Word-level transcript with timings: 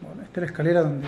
Bueno, 0.00 0.22
esta 0.22 0.40
es 0.40 0.42
la 0.42 0.46
escalera 0.46 0.82
donde 0.82 1.06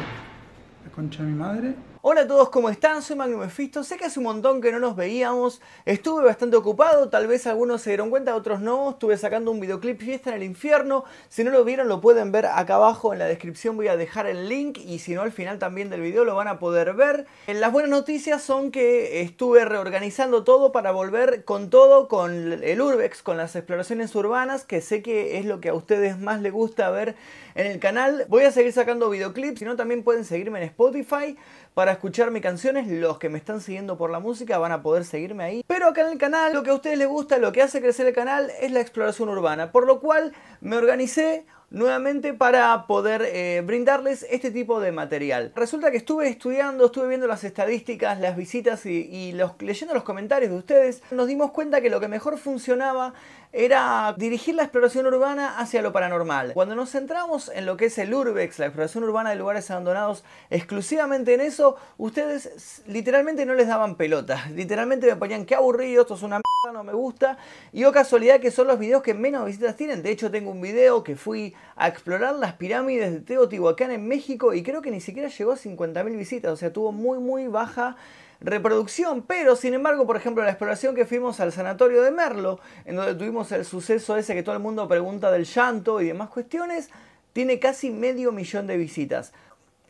la 0.85 0.91
concha 0.91 1.23
de 1.23 1.29
mi 1.31 1.37
madre 1.39 1.75
Hola 2.03 2.23
a 2.23 2.27
todos, 2.27 2.49
¿cómo 2.49 2.71
están? 2.71 3.03
Soy 3.03 3.15
Magnum 3.15 3.41
Mephisto. 3.41 3.85
Sé 3.85 3.99
que 3.99 4.07
hace 4.07 4.21
un 4.21 4.25
montón 4.25 4.63
que 4.63 4.73
no 4.73 4.79
nos 4.79 4.97
veíamos. 4.97 5.61
Estuve 5.85 6.25
bastante 6.25 6.57
ocupado, 6.57 7.11
tal 7.11 7.27
vez 7.27 7.47
algunos 7.47 7.83
se 7.83 7.91
dieron 7.91 8.09
cuenta, 8.09 8.35
otros 8.35 8.63
no. 8.63 8.93
Estuve 8.93 9.19
sacando 9.19 9.51
un 9.51 9.61
videoclip 9.61 10.01
Fiesta 10.01 10.31
en 10.31 10.37
el 10.37 10.43
Infierno. 10.43 11.05
Si 11.29 11.45
no 11.45 11.51
lo 11.51 11.63
vieron, 11.63 11.89
lo 11.89 12.01
pueden 12.01 12.33
ver 12.33 12.47
acá 12.47 12.77
abajo 12.77 13.13
en 13.13 13.19
la 13.19 13.27
descripción. 13.27 13.77
Voy 13.77 13.89
a 13.89 13.99
dejar 13.99 14.27
el 14.27 14.49
link 14.49 14.79
y 14.79 15.01
si 15.01 15.15
no, 15.15 15.21
al 15.21 15.31
final 15.31 15.59
también 15.59 15.91
del 15.91 16.01
video 16.01 16.25
lo 16.25 16.35
van 16.35 16.49
a 16.49 16.59
poder 16.59 16.95
ver. 16.95 17.27
Las 17.47 17.71
buenas 17.71 17.91
noticias 17.91 18.41
son 18.41 18.71
que 18.71 19.21
estuve 19.21 19.67
reorganizando 19.67 20.43
todo 20.43 20.73
para 20.73 20.93
volver 20.93 21.45
con 21.45 21.69
todo, 21.69 22.09
con 22.09 22.65
el 22.65 22.81
Urbex, 22.81 23.23
con 23.23 23.37
las 23.37 23.55
exploraciones 23.57 24.15
urbanas, 24.15 24.65
que 24.65 24.81
sé 24.81 25.03
que 25.03 25.37
es 25.37 25.45
lo 25.45 25.61
que 25.61 25.69
a 25.69 25.75
ustedes 25.75 26.19
más 26.19 26.41
les 26.41 26.55
gusta 26.55 26.89
ver 26.89 27.15
en 27.55 27.67
el 27.67 27.79
canal. 27.79 28.25
Voy 28.29 28.45
a 28.45 28.53
seguir 28.53 28.73
sacando 28.73 29.11
videoclips, 29.11 29.59
si 29.59 29.67
no, 29.67 29.77
también 29.77 30.03
pueden 30.03 30.25
seguirme 30.25 30.61
en 30.61 30.65
Spotify 30.65 31.37
para 31.75 31.90
escuchar 31.93 32.31
mis 32.31 32.43
canciones. 32.43 32.89
Los 32.89 33.19
que 33.19 33.29
me 33.29 33.39
están 33.39 33.61
siguiendo 33.61 33.97
por 33.97 34.11
la 34.11 34.19
música 34.19 34.59
van 34.59 34.73
a 34.73 34.83
poder 34.83 35.05
seguirme 35.05 35.45
ahí. 35.45 35.65
Pero 35.67 35.89
acá 35.89 36.03
en 36.03 36.13
el 36.13 36.19
canal 36.19 36.53
lo 36.53 36.63
que 36.63 36.71
a 36.71 36.75
ustedes 36.75 36.99
les 36.99 37.09
gusta, 37.09 37.39
lo 37.39 37.53
que 37.53 37.63
hace 37.63 37.81
crecer 37.81 38.07
el 38.07 38.15
canal 38.15 38.51
es 38.61 38.71
la 38.73 38.81
exploración 38.81 39.29
urbana. 39.29 39.73
Por 39.73 39.87
lo 39.87 40.01
cual 40.01 40.33
me 40.61 40.77
organicé 40.77 41.45
nuevamente 41.71 42.35
para 42.35 42.87
poder 42.87 43.23
eh, 43.23 43.63
brindarles 43.65 44.27
este 44.29 44.51
tipo 44.51 44.81
de 44.81 44.93
material. 44.93 45.53
Resulta 45.55 45.91
que 45.91 45.97
estuve 45.97 46.29
estudiando, 46.29 46.87
estuve 46.87 47.09
viendo 47.09 47.27
las 47.27 47.45
estadísticas, 47.45 48.19
las 48.21 48.37
visitas 48.37 48.85
y, 48.87 49.33
los, 49.33 49.53
leyendo 49.61 49.95
los 49.95 50.03
comentarios 50.03 50.51
de 50.51 50.59
ustedes, 50.59 51.03
nos 51.13 51.29
dimos 51.29 51.53
cuenta 51.53 51.81
que 51.81 51.91
lo 51.91 52.01
que 52.01 52.09
mejor 52.09 52.39
funcionaba 52.39 53.15
era 53.53 54.15
dirigir 54.17 54.55
la 54.55 54.63
exploración 54.63 55.07
urbana 55.07 55.59
hacia 55.59 55.83
lo 55.83 55.93
paranormal. 55.93 56.53
Cuando 56.55 56.77
nos 56.77 56.91
centramos 56.91 57.51
en 57.53 57.67
lo 57.67 57.77
que 57.77 57.87
es 57.87 57.99
el 57.99 58.15
Urbex, 58.15 58.59
la 58.61 58.67
exploración 58.67 59.05
urbana 59.05 59.31
de 59.31 59.37
lugares 59.37 59.71
abandonados, 59.71 60.23
exclusivamente 60.51 61.35
en 61.35 61.41
eso, 61.41 61.77
ustedes 61.99 62.83
literalmente 62.87 63.45
no 63.47 63.55
les 63.55 63.67
daban 63.67 63.97
pelota. 63.97 64.45
Literalmente 64.55 65.07
me 65.07 65.17
ponían, 65.17 65.47
qué 65.47 65.55
aburrido, 65.55 66.03
esto 66.03 66.15
es 66.15 66.23
una 66.23 66.41
mierda, 66.41 66.79
no 66.79 66.85
me 66.85 66.93
gusta. 66.93 67.39
Y 67.73 67.85
o 67.85 67.93
casualidad 67.93 68.41
que 68.41 68.51
son 68.51 68.69
los 68.69 68.79
videos 68.79 69.03
que 69.03 69.15
menos 69.15 69.47
visitas 69.47 69.77
tienen. 69.77 70.03
De 70.03 70.11
hecho, 70.11 70.31
tengo 70.31 70.51
un 70.51 70.61
video 70.61 71.03
que 71.03 71.17
fui 71.17 71.55
a 71.75 71.89
explorar 71.89 72.37
las 72.37 72.55
pirámides 72.55 73.13
de 73.13 73.21
Teotihuacán 73.21 73.91
en 73.91 74.07
México 74.07 74.55
y 74.55 74.63
creo 74.63 74.81
que 74.81 74.91
ni 74.91 75.01
siquiera 75.01 75.29
llegó 75.29 75.53
a 75.53 75.57
50.000 75.57 76.17
visitas. 76.17 76.53
O 76.53 76.57
sea, 76.57 76.73
tuvo 76.73 76.93
muy, 76.93 77.19
muy 77.19 77.49
baja 77.49 77.97
reproducción, 78.41 79.23
pero 79.23 79.55
sin 79.57 79.75
embargo, 79.75 80.07
por 80.07 80.17
ejemplo, 80.17 80.43
la 80.43 80.51
exploración 80.51 80.95
que 80.95 81.07
fuimos 81.07 81.41
al 81.41 81.53
sanatorio 81.53 82.03
de 82.03 82.11
Merlo, 82.11 82.59
en 82.85 82.97
donde 82.97 83.15
tuvimos 83.15 83.53
el 83.53 83.65
suceso 83.65 84.17
ese 84.17 84.35
que 84.35 84.43
todo 84.43 84.55
el 84.55 84.63
mundo 84.63 84.89
pregunta 84.89 85.31
del 85.31 85.45
llanto 85.45 86.01
y 86.01 86.07
demás 86.07 86.31
cuestiones, 86.31 86.91
tiene 87.33 87.59
casi 87.59 87.91
medio 87.91 88.33
millón 88.33 88.67
de 88.67 88.77
visitas. 88.77 89.33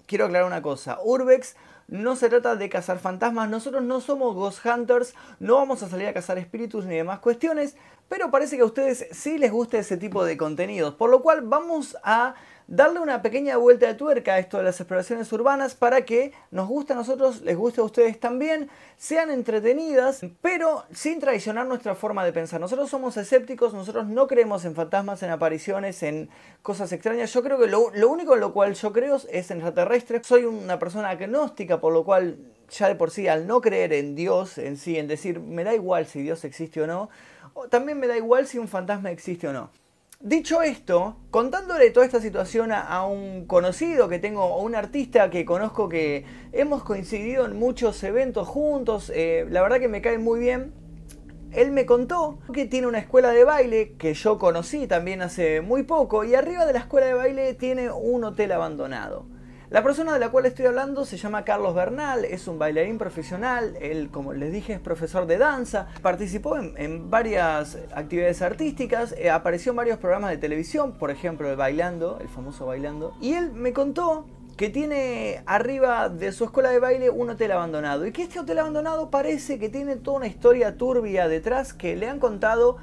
Quiero 0.06 0.26
aclarar 0.26 0.46
una 0.46 0.62
cosa, 0.62 0.98
Urbex 1.02 1.56
no 1.90 2.14
se 2.14 2.28
trata 2.28 2.54
de 2.54 2.68
cazar 2.68 2.98
fantasmas, 3.00 3.48
nosotros 3.50 3.82
no 3.82 4.00
somos 4.00 4.34
ghost 4.34 4.64
hunters, 4.64 5.14
no 5.40 5.56
vamos 5.56 5.82
a 5.82 5.88
salir 5.88 6.06
a 6.06 6.14
cazar 6.14 6.38
espíritus 6.38 6.86
ni 6.86 6.94
demás 6.94 7.18
cuestiones, 7.18 7.76
pero 8.08 8.30
parece 8.30 8.56
que 8.56 8.62
a 8.62 8.66
ustedes 8.66 9.06
sí 9.10 9.38
les 9.38 9.50
gusta 9.50 9.78
ese 9.78 9.96
tipo 9.96 10.24
de 10.24 10.36
contenidos, 10.36 10.94
por 10.94 11.10
lo 11.10 11.20
cual 11.20 11.42
vamos 11.42 11.96
a 12.04 12.34
darle 12.70 13.00
una 13.00 13.20
pequeña 13.20 13.56
vuelta 13.56 13.88
de 13.88 13.94
tuerca 13.94 14.34
a 14.34 14.38
esto 14.38 14.56
de 14.56 14.62
las 14.62 14.80
exploraciones 14.80 15.30
urbanas 15.32 15.74
para 15.74 16.04
que 16.04 16.32
nos 16.52 16.68
guste 16.68 16.92
a 16.92 16.96
nosotros, 16.96 17.42
les 17.42 17.56
guste 17.56 17.80
a 17.80 17.84
ustedes 17.84 18.18
también, 18.20 18.70
sean 18.96 19.32
entretenidas, 19.32 20.20
pero 20.40 20.84
sin 20.92 21.18
traicionar 21.18 21.66
nuestra 21.66 21.96
forma 21.96 22.24
de 22.24 22.32
pensar. 22.32 22.60
Nosotros 22.60 22.88
somos 22.88 23.16
escépticos, 23.16 23.74
nosotros 23.74 24.06
no 24.06 24.28
creemos 24.28 24.64
en 24.64 24.76
fantasmas, 24.76 25.22
en 25.24 25.30
apariciones, 25.30 26.00
en 26.04 26.30
cosas 26.62 26.92
extrañas. 26.92 27.32
Yo 27.34 27.42
creo 27.42 27.58
que 27.58 27.66
lo, 27.66 27.90
único 28.08 28.34
en 28.34 28.40
lo 28.40 28.52
cual 28.52 28.74
yo 28.74 28.92
creo 28.92 29.16
es 29.16 29.50
en 29.50 29.58
extraterrestres. 29.58 30.24
Soy 30.24 30.44
una 30.44 30.78
persona 30.78 31.10
agnóstica, 31.10 31.80
por 31.80 31.92
lo 31.92 32.04
cual 32.04 32.38
ya 32.70 32.86
de 32.86 32.94
por 32.94 33.10
sí, 33.10 33.26
al 33.26 33.48
no 33.48 33.60
creer 33.60 33.92
en 33.92 34.14
Dios 34.14 34.58
en 34.58 34.76
sí, 34.76 34.96
en 34.96 35.08
decir, 35.08 35.40
me 35.40 35.64
da 35.64 35.74
igual 35.74 36.06
si 36.06 36.22
Dios 36.22 36.44
existe 36.44 36.80
o 36.80 36.86
no, 36.86 37.10
también 37.68 37.98
me 37.98 38.06
da 38.06 38.16
igual 38.16 38.46
si 38.46 38.58
un 38.58 38.68
fantasma 38.68 39.10
existe 39.10 39.48
o 39.48 39.52
no. 39.52 39.70
Dicho 40.22 40.60
esto, 40.60 41.16
contándole 41.30 41.90
toda 41.92 42.04
esta 42.04 42.20
situación 42.20 42.72
a, 42.72 43.06
un 43.06 43.46
conocido 43.46 44.06
que 44.10 44.18
tengo, 44.18 44.44
o 44.44 44.62
un 44.62 44.74
artista 44.74 45.30
que 45.30 45.46
conozco 45.46 45.88
que 45.88 46.26
hemos 46.52 46.82
coincidido 46.82 47.46
en 47.46 47.58
muchos 47.58 48.02
eventos 48.02 48.46
juntos, 48.46 49.10
eh, 49.14 49.46
la 49.48 49.62
verdad 49.62 49.80
que 49.80 49.88
me 49.88 50.02
cae 50.02 50.18
muy 50.18 50.38
bien. 50.38 50.74
Él 51.52 51.70
me 51.70 51.86
contó 51.86 52.38
que 52.52 52.66
tiene 52.66 52.86
una 52.86 52.98
escuela 52.98 53.30
de 53.30 53.44
baile 53.44 53.94
que 53.96 54.12
yo 54.12 54.38
conocí 54.38 54.86
también 54.86 55.22
hace 55.22 55.62
muy 55.62 55.84
poco 55.84 56.22
y 56.22 56.34
arriba 56.34 56.66
de 56.66 56.74
la 56.74 56.80
escuela 56.80 57.06
de 57.06 57.14
baile 57.14 57.54
tiene 57.54 57.90
un 57.90 58.22
hotel 58.22 58.52
abandonado. 58.52 59.24
La 59.70 59.84
persona 59.84 60.12
de 60.12 60.18
la 60.18 60.30
cual 60.30 60.46
estoy 60.46 60.66
hablando 60.66 61.04
se 61.04 61.16
llama 61.16 61.44
Carlos 61.44 61.76
Bernal, 61.76 62.24
es 62.24 62.48
un 62.48 62.58
bailarín 62.58 62.98
profesional, 62.98 63.76
él 63.80 64.10
como 64.10 64.32
les 64.32 64.50
dije 64.50 64.72
es 64.72 64.80
profesor 64.80 65.28
de 65.28 65.38
danza, 65.38 65.86
participó 66.02 66.56
en, 66.58 67.08
varias 67.08 67.78
actividades 67.94 68.42
artísticas, 68.42 69.14
eh, 69.16 69.30
apareció 69.30 69.70
en 69.70 69.76
varios 69.76 69.98
programas 69.98 70.30
de 70.30 70.38
televisión, 70.38 70.94
por 70.98 71.12
ejemplo 71.12 71.48
el 71.48 71.54
Bailando, 71.54 72.18
el 72.20 72.28
famoso 72.28 72.66
Bailando, 72.66 73.14
y 73.20 73.34
él 73.34 73.52
me 73.52 73.72
contó 73.72 74.26
que 74.56 74.70
tiene 74.70 75.44
arriba 75.46 76.08
de 76.08 76.32
su 76.32 76.42
escuela 76.42 76.70
de 76.70 76.80
baile 76.80 77.08
un 77.08 77.30
hotel 77.30 77.52
abandonado 77.52 78.08
y 78.08 78.10
que 78.10 78.24
este 78.24 78.40
hotel 78.40 78.58
abandonado 78.58 79.08
parece 79.08 79.60
que 79.60 79.68
tiene 79.68 79.94
toda 79.94 80.16
una 80.16 80.26
historia 80.26 80.76
turbia 80.78 81.28
detrás 81.28 81.74
que 81.74 81.94
le 81.94 82.08
han 82.08 82.18
contado 82.18 82.78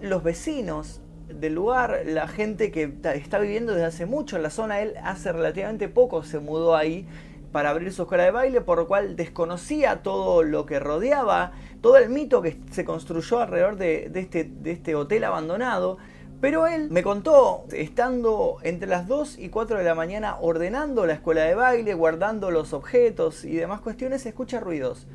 los 0.00 0.22
vecinos 0.22 1.02
del 1.28 1.54
lugar, 1.54 2.02
la 2.06 2.28
gente 2.28 2.70
que 2.70 2.92
está 3.14 3.38
viviendo 3.38 3.72
desde 3.72 3.86
hace 3.86 4.06
mucho 4.06 4.36
en 4.36 4.42
la 4.42 4.50
zona, 4.50 4.80
él 4.80 4.94
hace 5.02 5.32
relativamente 5.32 5.88
poco 5.88 6.22
se 6.22 6.38
mudó 6.38 6.76
ahí 6.76 7.06
para 7.52 7.70
abrir 7.70 7.92
su 7.92 8.02
escuela 8.02 8.24
de 8.24 8.30
baile, 8.30 8.60
por 8.60 8.78
lo 8.78 8.86
cual 8.86 9.16
desconocía 9.16 10.02
todo 10.02 10.42
lo 10.42 10.66
que 10.66 10.78
rodeaba, 10.78 11.52
todo 11.80 11.96
el 11.96 12.10
mito 12.10 12.42
que 12.42 12.58
se 12.70 12.84
construyó 12.84 13.40
alrededor 13.40 13.76
de, 13.76 14.10
este, 14.14 14.50
este 14.64 14.94
hotel 14.94 15.24
abandonado. 15.24 15.98
Pero 16.40 16.68
él 16.68 16.88
me 16.90 17.02
contó, 17.02 17.64
estando 17.72 18.58
entre 18.62 18.88
las 18.88 19.08
2 19.08 19.38
y 19.38 19.48
4 19.48 19.78
de 19.78 19.84
la 19.84 19.96
mañana 19.96 20.36
ordenando 20.40 21.04
la 21.04 21.14
escuela 21.14 21.42
de 21.42 21.54
baile, 21.54 21.94
guardando 21.94 22.52
los 22.52 22.72
objetos 22.72 23.44
y 23.44 23.56
demás 23.56 23.80
cuestiones, 23.80 24.24
escucha 24.24 24.60
ruidos. 24.60 25.08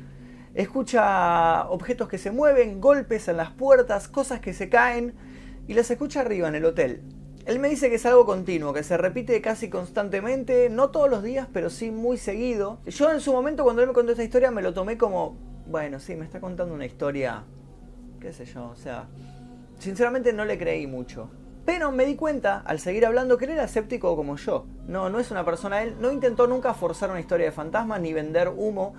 Escucha 0.54 1.66
objetos 1.70 2.08
que 2.08 2.18
se 2.18 2.30
mueven, 2.30 2.80
golpes 2.80 3.28
en 3.28 3.38
las 3.38 3.50
puertas, 3.50 4.06
cosas 4.06 4.40
que 4.40 4.52
se 4.52 4.68
caen 4.68 5.14
y 5.66 5.74
las 5.74 5.90
escucha 5.90 6.20
arriba 6.20 6.48
en 6.48 6.54
el 6.54 6.64
hotel. 6.64 7.02
Él 7.46 7.58
me 7.58 7.68
dice 7.68 7.90
que 7.90 7.96
es 7.96 8.06
algo 8.06 8.24
continuo, 8.24 8.72
que 8.72 8.82
se 8.82 8.96
repite 8.96 9.40
casi 9.42 9.68
constantemente, 9.68 10.70
no 10.70 10.90
todos 10.90 11.10
los 11.10 11.22
días, 11.22 11.46
pero 11.52 11.68
sí 11.68 11.90
muy 11.90 12.16
seguido. 12.16 12.78
Yo 12.86 13.12
en 13.12 13.20
su 13.20 13.32
momento 13.32 13.64
cuando 13.64 13.82
él 13.82 13.88
me 13.88 13.94
contó 13.94 14.12
esta 14.12 14.24
historia 14.24 14.50
me 14.50 14.62
lo 14.62 14.72
tomé 14.72 14.96
como, 14.96 15.36
bueno, 15.66 16.00
sí, 16.00 16.14
me 16.14 16.24
está 16.24 16.40
contando 16.40 16.74
una 16.74 16.86
historia, 16.86 17.44
qué 18.18 18.32
sé 18.32 18.46
yo, 18.46 18.70
o 18.70 18.76
sea, 18.76 19.08
sinceramente 19.78 20.32
no 20.32 20.46
le 20.46 20.58
creí 20.58 20.86
mucho. 20.86 21.30
Pero 21.66 21.92
me 21.92 22.04
di 22.04 22.14
cuenta, 22.14 22.62
al 22.64 22.78
seguir 22.78 23.06
hablando, 23.06 23.38
que 23.38 23.46
él 23.46 23.52
era 23.52 23.64
escéptico 23.64 24.16
como 24.16 24.36
yo. 24.36 24.66
No, 24.86 25.08
no 25.08 25.18
es 25.18 25.30
una 25.30 25.44
persona, 25.44 25.82
él 25.82 25.96
no 25.98 26.12
intentó 26.12 26.46
nunca 26.46 26.74
forzar 26.74 27.10
una 27.10 27.20
historia 27.20 27.46
de 27.46 27.52
fantasmas, 27.52 28.00
ni 28.00 28.12
vender 28.12 28.50
humo, 28.54 28.94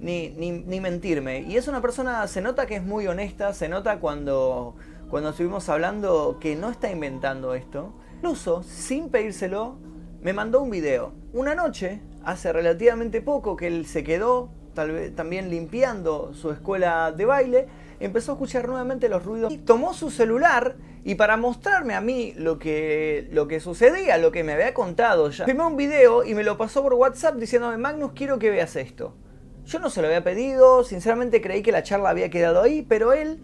ni, 0.00 0.30
ni, 0.30 0.50
ni 0.50 0.80
mentirme. 0.80 1.40
Y 1.40 1.56
es 1.56 1.66
una 1.66 1.80
persona, 1.80 2.26
se 2.26 2.42
nota 2.42 2.66
que 2.66 2.76
es 2.76 2.82
muy 2.82 3.06
honesta, 3.06 3.54
se 3.54 3.68
nota 3.68 4.00
cuando 4.00 4.76
cuando 5.10 5.30
estuvimos 5.30 5.68
hablando 5.68 6.38
que 6.40 6.54
no 6.54 6.70
está 6.70 6.90
inventando 6.90 7.54
esto, 7.54 7.92
incluso 8.16 8.62
sin 8.62 9.08
pedírselo, 9.10 9.76
me 10.22 10.32
mandó 10.32 10.62
un 10.62 10.70
video. 10.70 11.12
Una 11.32 11.56
noche, 11.56 12.00
hace 12.24 12.52
relativamente 12.52 13.20
poco, 13.20 13.56
que 13.56 13.66
él 13.66 13.86
se 13.86 14.04
quedó 14.04 14.50
tal 14.72 14.92
vez 14.92 15.16
también 15.16 15.50
limpiando 15.50 16.32
su 16.32 16.52
escuela 16.52 17.10
de 17.10 17.24
baile, 17.24 17.66
empezó 17.98 18.32
a 18.32 18.34
escuchar 18.36 18.68
nuevamente 18.68 19.08
los 19.08 19.24
ruidos 19.24 19.52
y 19.52 19.58
tomó 19.58 19.94
su 19.94 20.10
celular 20.10 20.76
y 21.02 21.16
para 21.16 21.36
mostrarme 21.36 21.94
a 21.94 22.00
mí 22.00 22.32
lo 22.36 22.60
que, 22.60 23.28
lo 23.32 23.48
que 23.48 23.58
sucedía, 23.58 24.16
lo 24.16 24.30
que 24.30 24.44
me 24.44 24.52
había 24.52 24.72
contado 24.72 25.28
ya, 25.30 25.44
filmó 25.44 25.66
un 25.66 25.76
video 25.76 26.24
y 26.24 26.34
me 26.34 26.44
lo 26.44 26.56
pasó 26.56 26.82
por 26.82 26.94
WhatsApp 26.94 27.34
diciéndome, 27.34 27.78
Magnus, 27.78 28.12
quiero 28.14 28.38
que 28.38 28.50
veas 28.50 28.76
esto. 28.76 29.16
Yo 29.64 29.80
no 29.80 29.90
se 29.90 30.02
lo 30.02 30.06
había 30.06 30.22
pedido, 30.22 30.84
sinceramente 30.84 31.40
creí 31.40 31.62
que 31.62 31.72
la 31.72 31.82
charla 31.82 32.10
había 32.10 32.30
quedado 32.30 32.62
ahí, 32.62 32.86
pero 32.88 33.12
él 33.12 33.40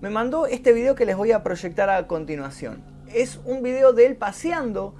me 0.00 0.08
mandó 0.08 0.46
este 0.46 0.72
video 0.72 0.94
que 0.94 1.04
les 1.04 1.16
voy 1.16 1.32
a 1.32 1.42
proyectar 1.42 1.90
a 1.90 2.06
continuación. 2.06 2.82
Es 3.12 3.40
un 3.44 3.62
video 3.62 3.92
de 3.92 4.06
él 4.06 4.16
paseando 4.16 4.94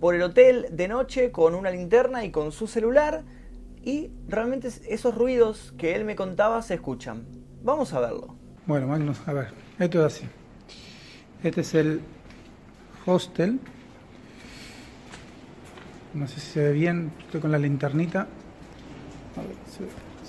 por 0.00 0.14
el 0.14 0.22
hotel 0.22 0.68
de 0.70 0.88
noche 0.88 1.30
con 1.30 1.54
una 1.54 1.70
linterna 1.70 2.24
y 2.24 2.30
con 2.30 2.52
su 2.52 2.66
celular 2.66 3.24
y 3.82 4.10
realmente 4.28 4.68
esos 4.88 5.14
ruidos 5.14 5.74
que 5.78 5.94
él 5.94 6.04
me 6.04 6.16
contaba 6.16 6.62
se 6.62 6.74
escuchan. 6.74 7.26
Vamos 7.62 7.92
a 7.92 8.00
verlo. 8.00 8.34
Bueno, 8.66 8.86
Magnus, 8.86 9.20
a 9.26 9.32
ver, 9.32 9.48
esto 9.78 10.00
es 10.00 10.14
así. 10.14 10.26
Este 11.42 11.60
es 11.60 11.74
el 11.74 12.00
hostel. 13.04 13.60
No 16.14 16.26
sé 16.26 16.40
si 16.40 16.52
se 16.52 16.62
ve 16.62 16.72
bien, 16.72 17.12
estoy 17.20 17.40
con 17.40 17.52
la 17.52 17.58
linternita. 17.58 18.20
A 18.20 19.40
ver, 19.40 19.56
¿se 19.70 19.84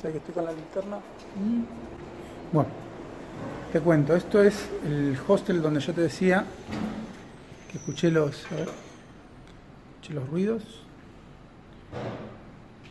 ve? 0.08 0.12
que 0.12 0.18
estoy 0.18 0.34
con 0.34 0.46
la 0.46 0.52
linterna? 0.52 0.98
Mm. 0.98 1.64
Bueno, 2.54 2.70
te 3.78 3.84
cuento, 3.84 4.16
esto 4.16 4.42
es 4.42 4.68
el 4.88 5.16
hostel 5.28 5.62
donde 5.62 5.80
yo 5.80 5.94
te 5.94 6.02
decía 6.02 6.44
que 7.72 7.78
escuché 7.78 8.10
los, 8.10 8.36
escuché 8.42 10.16
los 10.16 10.28
ruidos. 10.28 10.64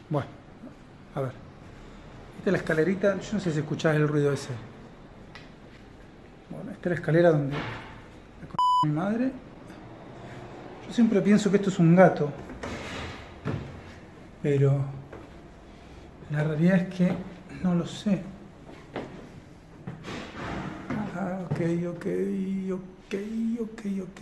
Bueno, 0.09 0.29
a 1.17 1.23
ver. 1.23 1.33
Esta 2.39 2.51
es 2.51 2.53
la 2.53 2.59
escalerita, 2.59 3.19
yo 3.19 3.33
no 3.33 3.41
sé 3.41 3.51
si 3.51 3.59
escuchás 3.59 3.97
el 3.97 4.07
ruido 4.07 4.33
ese. 4.33 4.51
Bueno, 6.51 6.71
esta 6.71 6.83
es 6.83 6.91
la 6.91 6.95
escalera 6.95 7.31
donde 7.33 7.57
mi 8.85 8.93
madre. 8.93 9.33
Yo 10.87 10.95
siempre 10.95 11.21
pienso 11.21 11.51
que 11.51 11.57
esto 11.57 11.71
es 11.71 11.81
un 11.81 11.97
gato. 11.97 12.31
Pero 14.41 14.85
la 16.31 16.45
realidad 16.45 16.77
es 16.77 16.95
que 16.95 17.13
no 17.65 17.75
lo 17.75 17.87
sé. 17.89 18.36
Ok, 21.57 21.63
ok, 21.89 22.07
ok, 22.73 23.15
ok, 23.61 23.81
ok. 24.03 24.21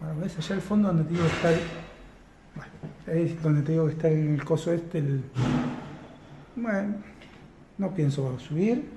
Bueno, 0.00 0.20
ves 0.22 0.38
allá 0.38 0.54
al 0.54 0.62
fondo 0.62 0.88
donde 0.88 1.04
te 1.04 1.10
digo 1.10 1.24
que 1.26 1.34
está 1.34 1.52
el... 1.52 1.60
Bueno, 2.54 3.22
es 3.24 3.42
donde 3.42 3.62
te 3.62 3.72
digo 3.72 3.86
que 3.86 3.92
está 3.92 4.08
el 4.08 4.42
coso 4.44 4.72
este. 4.72 5.02
Bueno, 6.54 6.94
no 7.76 7.94
pienso 7.94 8.38
subir. 8.38 8.88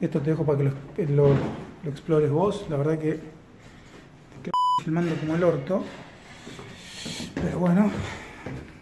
Esto 0.00 0.20
te 0.20 0.30
dejo 0.30 0.46
para 0.46 0.58
que 0.58 1.06
lo, 1.06 1.30
lo, 1.30 1.90
explores 1.90 2.30
vos. 2.30 2.64
La 2.70 2.76
verdad 2.76 2.96
que 2.98 3.14
te 4.42 4.50
filmando 4.84 5.12
como 5.16 5.34
el 5.34 5.42
orto. 5.42 5.82
Pero 7.34 7.58
bueno, 7.58 7.90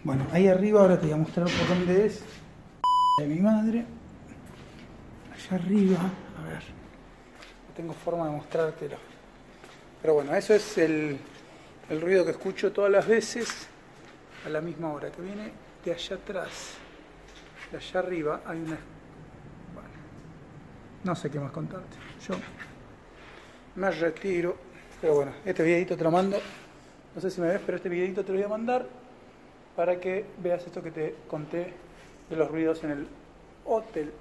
bueno, 0.04 0.26
ahí 0.32 0.48
arriba 0.48 0.82
ahora 0.82 1.00
te 1.00 1.06
voy 1.06 1.14
a 1.14 1.18
mostrar 1.18 1.46
por 1.46 1.76
dónde 1.76 2.06
es 2.06 2.22
de 3.18 3.26
mi 3.26 3.40
madre. 3.40 3.86
Allá 5.32 5.56
arriba, 5.56 5.98
a 6.38 6.48
ver, 6.48 6.62
tengo 7.76 7.92
forma 7.92 8.26
de 8.26 8.32
mostrártelo. 8.32 8.96
Pero 10.00 10.14
bueno, 10.14 10.34
eso 10.34 10.54
es 10.54 10.78
el, 10.78 11.18
el 11.90 12.00
ruido 12.00 12.24
que 12.24 12.30
escucho 12.32 12.72
todas 12.72 12.90
las 12.90 13.06
veces 13.06 13.66
a 14.44 14.48
la 14.48 14.60
misma 14.60 14.92
hora, 14.92 15.10
que 15.10 15.20
viene 15.20 15.52
de 15.84 15.92
allá 15.92 16.16
atrás. 16.16 16.74
De 17.70 17.78
allá 17.78 18.00
arriba 18.00 18.42
hay 18.46 18.58
una 18.58 18.78
no 21.06 21.14
sé 21.14 21.30
qué 21.30 21.38
más 21.38 21.52
contarte. 21.52 21.96
Yo 22.26 22.34
me 23.76 23.90
retiro. 23.92 24.56
Pero 25.00 25.14
bueno, 25.14 25.32
este 25.44 25.62
videito 25.62 25.96
te 25.96 26.02
lo 26.02 26.10
mando. 26.10 26.36
No 27.14 27.20
sé 27.20 27.30
si 27.30 27.40
me 27.40 27.46
ves, 27.46 27.60
pero 27.64 27.76
este 27.76 27.88
videito 27.88 28.24
te 28.24 28.32
lo 28.32 28.38
voy 28.38 28.44
a 28.44 28.48
mandar 28.48 28.86
para 29.76 30.00
que 30.00 30.24
veas 30.42 30.66
esto 30.66 30.82
que 30.82 30.90
te 30.90 31.14
conté 31.28 31.72
de 32.28 32.36
los 32.36 32.50
ruidos 32.50 32.82
en 32.82 32.90
el 32.90 33.06
hotel. 33.64 34.12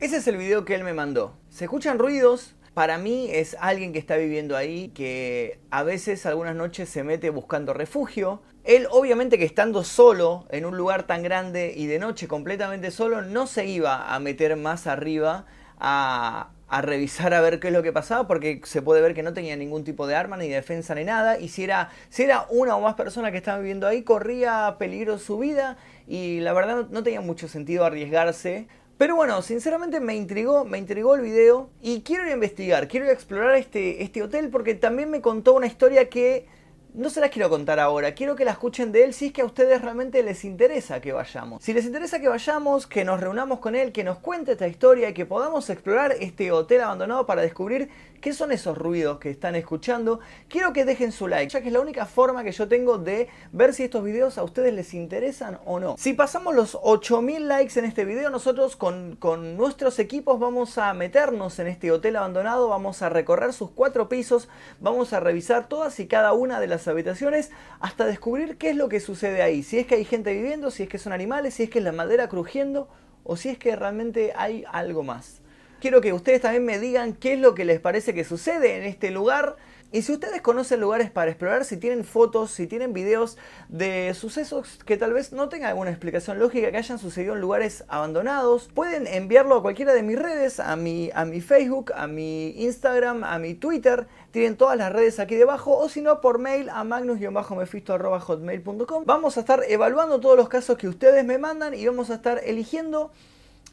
Ese 0.00 0.18
es 0.18 0.28
el 0.28 0.36
video 0.36 0.64
que 0.64 0.76
él 0.76 0.84
me 0.84 0.94
mandó. 0.94 1.34
Se 1.48 1.64
escuchan 1.64 1.98
ruidos. 1.98 2.54
Para 2.72 2.98
mí 2.98 3.28
es 3.32 3.56
alguien 3.58 3.92
que 3.92 3.98
está 3.98 4.16
viviendo 4.16 4.56
ahí, 4.56 4.90
que 4.90 5.58
a 5.72 5.82
veces 5.82 6.24
algunas 6.24 6.54
noches 6.54 6.88
se 6.88 7.02
mete 7.02 7.30
buscando 7.30 7.74
refugio, 7.74 8.40
él 8.62 8.86
obviamente 8.92 9.36
que 9.36 9.44
estando 9.44 9.82
solo 9.82 10.46
en 10.50 10.64
un 10.64 10.76
lugar 10.76 11.02
tan 11.08 11.24
grande 11.24 11.74
y 11.76 11.86
de 11.86 11.98
noche 11.98 12.28
completamente 12.28 12.92
solo, 12.92 13.22
no 13.22 13.48
se 13.48 13.66
iba 13.66 14.14
a 14.14 14.20
meter 14.20 14.54
más 14.54 14.86
arriba 14.86 15.46
a, 15.80 16.50
revisar 16.82 17.34
a 17.34 17.40
ver 17.40 17.58
qué 17.58 17.68
es 17.68 17.72
lo 17.72 17.82
que 17.82 17.92
pasaba, 17.92 18.28
porque 18.28 18.60
se 18.62 18.80
puede 18.80 19.00
ver 19.00 19.14
que 19.14 19.24
no 19.24 19.32
tenía 19.32 19.56
ningún 19.56 19.82
tipo 19.82 20.06
de 20.06 20.14
arma, 20.14 20.36
ni 20.36 20.48
defensa, 20.48 20.94
ni 20.94 21.02
nada. 21.02 21.40
Y 21.40 21.48
si 21.48 21.64
era, 21.64 21.90
si 22.10 22.22
era 22.22 22.46
una 22.50 22.76
o 22.76 22.80
más 22.80 22.94
personas 22.94 23.32
que 23.32 23.38
estaban 23.38 23.62
viviendo 23.62 23.88
ahí, 23.88 24.04
corría 24.04 24.76
peligro 24.78 25.18
su 25.18 25.38
vida 25.38 25.76
y 26.06 26.38
la 26.38 26.52
verdad 26.52 26.86
no 26.88 27.02
tenía 27.02 27.20
mucho 27.20 27.48
sentido 27.48 27.84
arriesgarse. 27.84 28.68
Pero 28.98 29.14
bueno, 29.14 29.40
sinceramente 29.42 30.00
me 30.00 30.16
intrigó, 30.16 30.64
me 30.64 30.76
intrigó 30.76 31.14
el 31.14 31.20
video 31.20 31.70
y 31.80 32.00
quiero 32.00 32.24
ir 32.24 32.30
a 32.30 32.34
investigar, 32.34 32.88
quiero 32.88 33.06
ir 33.06 33.10
a 33.10 33.14
explorar 33.14 33.54
este, 33.54 34.02
este 34.02 34.24
hotel 34.24 34.50
porque 34.50 34.74
también 34.74 35.08
me 35.08 35.20
contó 35.20 35.54
una 35.54 35.68
historia 35.68 36.08
que 36.08 36.46
no 36.94 37.08
se 37.08 37.20
las 37.20 37.30
quiero 37.30 37.48
contar 37.48 37.78
ahora, 37.78 38.12
quiero 38.14 38.34
que 38.34 38.44
la 38.44 38.50
escuchen 38.50 38.90
de 38.90 39.04
él 39.04 39.14
si 39.14 39.26
es 39.26 39.32
que 39.32 39.42
a 39.42 39.44
ustedes 39.44 39.82
realmente 39.82 40.20
les 40.24 40.44
interesa 40.44 41.00
que 41.00 41.12
vayamos. 41.12 41.62
Si 41.62 41.72
les 41.72 41.84
interesa 41.84 42.18
que 42.18 42.26
vayamos, 42.26 42.88
que 42.88 43.04
nos 43.04 43.20
reunamos 43.20 43.60
con 43.60 43.76
él, 43.76 43.92
que 43.92 44.02
nos 44.02 44.18
cuente 44.18 44.52
esta 44.52 44.66
historia 44.66 45.10
y 45.10 45.14
que 45.14 45.26
podamos 45.26 45.70
explorar 45.70 46.16
este 46.18 46.50
hotel 46.50 46.80
abandonado 46.80 47.24
para 47.24 47.42
descubrir 47.42 47.90
qué 48.20 48.32
son 48.32 48.52
esos 48.52 48.76
ruidos 48.76 49.18
que 49.18 49.30
están 49.30 49.54
escuchando, 49.54 50.20
quiero 50.48 50.72
que 50.72 50.84
dejen 50.84 51.12
su 51.12 51.28
like, 51.28 51.52
ya 51.52 51.60
que 51.60 51.68
es 51.68 51.72
la 51.72 51.80
única 51.80 52.06
forma 52.06 52.44
que 52.44 52.52
yo 52.52 52.68
tengo 52.68 52.98
de 52.98 53.28
ver 53.52 53.74
si 53.74 53.84
estos 53.84 54.04
videos 54.04 54.38
a 54.38 54.42
ustedes 54.42 54.72
les 54.74 54.94
interesan 54.94 55.58
o 55.64 55.80
no. 55.80 55.96
Si 55.98 56.12
pasamos 56.12 56.54
los 56.54 56.78
8000 56.82 57.48
likes 57.48 57.78
en 57.78 57.84
este 57.84 58.04
video, 58.04 58.30
nosotros 58.30 58.76
con, 58.76 59.16
con 59.16 59.56
nuestros 59.56 59.98
equipos 59.98 60.38
vamos 60.38 60.78
a 60.78 60.92
meternos 60.94 61.58
en 61.58 61.66
este 61.68 61.90
hotel 61.90 62.16
abandonado, 62.16 62.68
vamos 62.68 63.02
a 63.02 63.08
recorrer 63.08 63.52
sus 63.52 63.70
cuatro 63.70 64.08
pisos, 64.08 64.48
vamos 64.80 65.12
a 65.12 65.20
revisar 65.20 65.68
todas 65.68 65.98
y 66.00 66.06
cada 66.06 66.32
una 66.32 66.60
de 66.60 66.66
las 66.66 66.88
habitaciones 66.88 67.50
hasta 67.80 68.06
descubrir 68.06 68.58
qué 68.58 68.70
es 68.70 68.76
lo 68.76 68.88
que 68.88 69.00
sucede 69.00 69.42
ahí. 69.42 69.62
Si 69.62 69.78
es 69.78 69.86
que 69.86 69.96
hay 69.96 70.04
gente 70.04 70.32
viviendo, 70.32 70.70
si 70.70 70.84
es 70.84 70.88
que 70.88 70.98
son 70.98 71.12
animales, 71.12 71.54
si 71.54 71.64
es 71.64 71.70
que 71.70 71.78
es 71.78 71.84
la 71.84 71.92
madera 71.92 72.28
crujiendo 72.28 72.88
o 73.24 73.36
si 73.36 73.50
es 73.50 73.58
que 73.58 73.76
realmente 73.76 74.32
hay 74.36 74.64
algo 74.72 75.02
más. 75.02 75.40
Quiero 75.80 76.00
que 76.00 76.12
ustedes 76.12 76.40
también 76.40 76.64
me 76.64 76.80
digan 76.80 77.12
qué 77.12 77.34
es 77.34 77.38
lo 77.38 77.54
que 77.54 77.64
les 77.64 77.78
parece 77.78 78.12
que 78.12 78.24
sucede 78.24 78.78
en 78.78 78.82
este 78.82 79.12
lugar. 79.12 79.54
Y 79.92 80.02
si 80.02 80.12
ustedes 80.12 80.42
conocen 80.42 80.80
lugares 80.80 81.08
para 81.10 81.30
explorar, 81.30 81.64
si 81.64 81.76
tienen 81.76 82.02
fotos, 82.04 82.50
si 82.50 82.66
tienen 82.66 82.92
videos 82.92 83.38
de 83.68 84.12
sucesos 84.14 84.80
que 84.84 84.96
tal 84.96 85.12
vez 85.12 85.32
no 85.32 85.48
tengan 85.48 85.70
alguna 85.70 85.90
explicación 85.90 86.40
lógica, 86.40 86.72
que 86.72 86.76
hayan 86.76 86.98
sucedido 86.98 87.34
en 87.34 87.40
lugares 87.40 87.84
abandonados, 87.86 88.68
pueden 88.74 89.06
enviarlo 89.06 89.54
a 89.54 89.62
cualquiera 89.62 89.94
de 89.94 90.02
mis 90.02 90.18
redes, 90.18 90.58
a 90.58 90.74
mi, 90.74 91.12
a 91.14 91.24
mi 91.24 91.40
Facebook, 91.40 91.92
a 91.94 92.08
mi 92.08 92.60
Instagram, 92.64 93.22
a 93.22 93.38
mi 93.38 93.54
Twitter. 93.54 94.08
Tienen 94.32 94.56
todas 94.56 94.76
las 94.76 94.92
redes 94.92 95.20
aquí 95.20 95.36
debajo, 95.36 95.78
o 95.78 95.88
si 95.88 96.02
no, 96.02 96.20
por 96.20 96.40
mail 96.40 96.70
a 96.70 96.82
magnus-mefisto.hotmail.com. 96.82 99.04
Vamos 99.06 99.36
a 99.36 99.40
estar 99.40 99.62
evaluando 99.68 100.18
todos 100.18 100.36
los 100.36 100.48
casos 100.48 100.76
que 100.76 100.88
ustedes 100.88 101.24
me 101.24 101.38
mandan 101.38 101.72
y 101.72 101.86
vamos 101.86 102.10
a 102.10 102.16
estar 102.16 102.40
eligiendo 102.44 103.12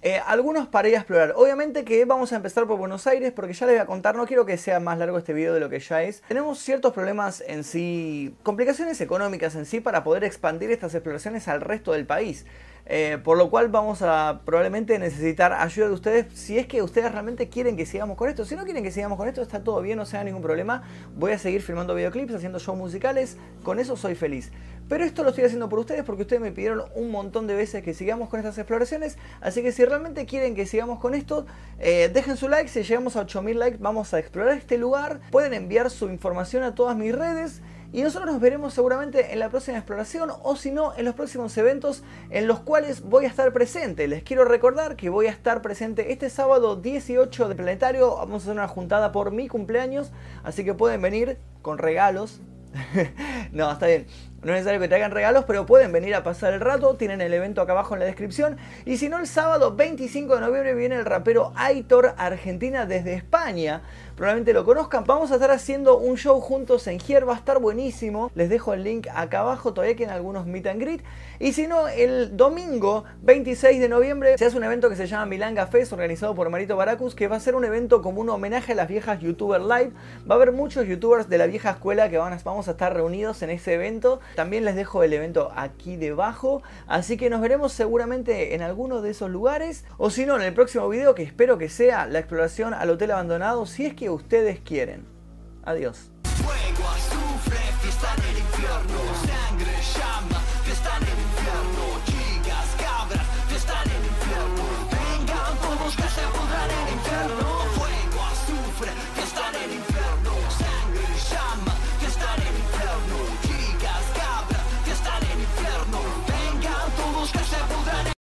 eh, 0.06 0.22
algunos 0.28 0.68
para 0.68 0.88
ir 0.88 0.94
a 0.94 1.00
explorar. 1.00 1.34
Obviamente 1.36 1.84
que 1.84 2.06
vamos 2.06 2.32
a 2.32 2.36
empezar 2.36 2.68
por 2.68 2.78
Buenos 2.78 3.08
Aires 3.08 3.34
porque 3.36 3.54
ya 3.54 3.66
les 3.66 3.74
voy 3.74 3.82
a 3.82 3.88
contar, 3.88 4.16
no 4.16 4.28
quiero 4.28 4.46
que 4.46 4.56
sea 4.56 4.80
más 4.80 5.00
largo 5.00 5.18
este 5.18 5.34
video 5.34 5.52
de 5.52 5.60
lo 5.60 5.68
que 5.68 5.80
ya 5.80 6.04
es. 6.04 6.22
Tenemos 6.28 6.60
ciertos 6.60 6.94
problemas 6.94 7.44
en 7.48 7.64
sí, 7.64 8.36
complicaciones 8.44 9.02
económicas 9.02 9.56
en 9.56 9.66
sí 9.66 9.80
para 9.80 10.04
poder 10.04 10.24
expandir 10.24 10.70
estas 10.70 10.94
exploraciones 10.94 11.48
al 11.48 11.60
resto 11.60 11.94
del 11.94 12.06
país. 12.06 12.46
Eh, 12.88 13.18
por 13.24 13.36
lo 13.36 13.50
cual 13.50 13.70
vamos 13.70 14.04
a 14.04 14.42
probablemente 14.46 15.00
necesitar 15.00 15.54
ayuda 15.54 15.88
de 15.88 15.94
ustedes 15.94 16.28
si 16.36 16.60
es 16.60 16.68
que 16.68 16.84
ustedes 16.84 17.12
realmente 17.12 17.50
quieren 17.50 17.76
que 17.76 17.86
sigamos 17.86 18.16
con 18.16 18.30
esto. 18.30 18.46
Si 18.46 18.56
no 18.56 18.64
quieren 18.64 18.84
que 18.84 18.92
sigamos 18.92 19.18
con 19.18 19.28
esto, 19.28 19.42
está 19.42 19.64
todo 19.64 19.82
bien, 19.82 19.98
no 19.98 20.06
sea 20.06 20.24
ningún 20.24 20.44
problema. 20.44 20.84
Voy 21.16 21.32
a 21.32 21.40
seguir 21.40 21.62
filmando 21.62 21.96
videoclips, 21.96 22.36
haciendo 22.36 22.60
shows 22.60 22.78
musicales, 22.78 23.38
con 23.64 23.80
eso 23.80 23.98
soy 23.98 24.14
feliz. 24.14 24.52
Pero 24.88 25.04
esto 25.04 25.24
lo 25.24 25.30
estoy 25.30 25.46
haciendo 25.46 25.68
por 25.68 25.80
ustedes 25.80 26.04
porque 26.04 26.22
ustedes 26.22 26.42
me 26.42 26.52
pidieron 26.52 26.84
un 26.94 27.10
montón 27.10 27.48
de 27.48 27.56
veces 27.56 27.82
que 27.82 27.96
sigamos 27.96 28.30
con 28.30 28.40
estas 28.40 28.56
exploraciones. 28.60 29.18
Así 29.42 29.64
que 29.64 29.72
si 29.72 29.84
realmente 29.84 30.28
quieren 30.28 30.54
que 30.54 30.68
sigamos 30.68 31.00
con 31.00 31.16
esto, 31.16 31.48
eh, 31.80 32.12
dejen 32.14 32.38
su 32.38 32.48
like. 32.50 32.70
Si 32.70 32.84
llegamos 32.84 33.16
a 33.16 33.22
8000 33.22 33.58
likes, 33.58 33.78
vamos 33.80 34.14
a 34.14 34.20
explorar 34.20 34.56
este 34.56 34.78
lugar. 34.78 35.22
Pueden 35.32 35.56
enviar 35.56 35.90
su 35.90 36.08
información 36.10 36.62
a 36.62 36.76
todas 36.76 36.96
mis 36.96 37.16
redes. 37.16 37.62
Y 37.96 38.02
nosotros 38.02 38.30
nos 38.30 38.42
veremos 38.42 38.74
seguramente 38.74 39.32
en 39.32 39.40
la 39.40 39.48
próxima 39.48 39.78
exploración 39.78 40.30
o 40.44 40.58
si 40.58 40.70
no 40.70 40.94
en 40.98 41.06
los 41.06 41.16
próximos 41.16 41.58
eventos 41.58 42.04
en 42.30 42.46
los 42.46 42.60
cuales 42.60 43.02
voy 43.04 43.24
a 43.24 43.30
estar 43.30 43.54
presente. 43.54 44.10
Les 44.10 44.22
quiero 44.22 44.44
recordar 44.44 44.98
que 44.98 45.08
voy 45.08 45.28
a 45.28 45.30
estar 45.30 45.62
presente 45.62 46.12
este 46.12 46.30
sábado 46.30 46.76
18 46.76 47.48
de 47.48 47.56
Planetario. 47.56 48.18
Vamos 48.18 48.34
a 48.34 48.44
hacer 48.44 48.52
una 48.52 48.68
juntada 48.68 49.14
por 49.14 49.32
mi 49.32 49.48
cumpleaños, 49.48 50.12
así 50.44 50.66
que 50.66 50.74
pueden 50.74 51.02
venir 51.02 51.38
con 51.62 51.78
regalos. 51.78 52.42
no, 53.54 53.72
está 53.72 53.88
bien. 53.88 54.08
No 54.46 54.52
es 54.52 54.58
necesario 54.58 54.80
que 54.80 54.88
traigan 54.88 55.10
regalos, 55.10 55.46
pero 55.46 55.66
pueden 55.66 55.92
venir 55.92 56.14
a 56.14 56.22
pasar 56.22 56.54
el 56.54 56.60
rato. 56.60 56.94
Tienen 56.98 57.20
el 57.20 57.34
evento 57.34 57.62
acá 57.62 57.72
abajo 57.72 57.96
en 57.96 58.02
la 58.02 58.06
descripción. 58.06 58.58
Y 58.86 58.98
si 58.98 59.10
no, 59.10 59.18
el 59.18 59.26
sábado 59.26 59.76
25 59.76 60.36
de 60.36 60.42
noviembre 60.42 60.76
viene 60.76 60.98
el 60.98 61.06
rapero 61.06 61.52
Aitor 61.56 62.14
Argentina 62.16 62.86
desde 62.86 63.16
España. 63.16 63.82
Probablemente 64.16 64.54
lo 64.54 64.64
conozcan. 64.64 65.04
Vamos 65.04 65.32
a 65.32 65.36
estar 65.36 65.50
haciendo 65.50 65.98
un 65.98 66.16
show 66.18 66.40
juntos 66.42 66.86
en 66.86 67.00
Hier. 67.00 67.28
Va 67.28 67.34
a 67.34 67.38
estar 67.38 67.58
buenísimo. 67.58 68.30
Les 68.36 68.48
dejo 68.48 68.76
el 68.76 68.84
link 68.84 69.08
acá 69.16 69.40
abajo. 69.40 69.74
Todavía 69.74 69.96
quedan 69.96 70.14
algunos 70.14 70.46
meet 70.46 70.68
and 70.68 70.80
greet. 70.80 71.02
Y 71.40 71.54
si 71.54 71.66
no, 71.66 71.88
el 71.88 72.38
domingo 72.38 73.04
26 73.24 73.82
de 73.82 73.90
noviembre 73.90 74.38
se 74.38 74.46
hace 74.46 74.58
un 74.58 74.64
evento 74.64 74.90
que 74.90 74.96
se 74.96 75.08
llama 75.08 75.26
Milanga 75.26 75.66
Fest, 75.66 75.92
organizado 75.92 76.36
por 76.36 76.52
Marito 76.52 76.78
Baracus, 76.78 77.16
que 77.16 77.28
va 77.28 77.38
a 77.38 77.40
ser 77.40 77.56
un 77.56 77.66
evento 77.66 78.04
como 78.04 78.22
un 78.22 78.30
homenaje 78.30 78.74
a 78.74 78.76
las 78.76 78.88
viejas 78.88 79.20
YouTuber 79.22 79.62
Live. 79.62 79.92
Va 80.30 80.36
a 80.36 80.38
haber 80.38 80.52
muchos 80.52 80.86
YouTubers 80.86 81.30
de 81.30 81.40
la 81.40 81.48
vieja 81.48 81.72
escuela 81.72 82.12
que 82.12 82.20
van 82.20 82.38
vamos 82.44 82.68
a 82.68 82.72
estar 82.72 82.94
reunidos 82.94 83.42
en 83.42 83.50
ese 83.50 83.74
evento. 83.74 84.20
También 84.36 84.66
les 84.66 84.76
dejo 84.76 85.04
el 85.04 85.14
evento 85.14 85.52
aquí 85.56 85.96
debajo, 85.96 86.62
así 86.88 87.18
que 87.18 87.30
nos 87.30 87.42
veremos 87.42 87.72
seguramente 87.72 88.54
en 88.54 88.62
alguno 88.62 89.02
de 89.02 89.12
esos 89.12 89.30
lugares 89.30 89.86
o 89.98 90.10
si 90.10 90.26
no 90.26 90.36
en 90.36 90.42
el 90.42 90.54
próximo 90.54 90.88
video 90.90 91.16
que 91.16 91.24
espero 91.24 91.58
que 91.58 91.70
sea 91.70 92.06
la 92.06 92.20
exploración 92.20 92.74
al 92.74 92.90
hotel 92.90 93.12
abandonado 93.12 93.66
si 93.66 93.86
es 93.86 93.94
que 93.94 94.10
ustedes 94.10 94.60
quieren. 94.60 95.06
Adiós. 95.64 96.12